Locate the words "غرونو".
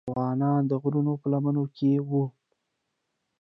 0.81-1.13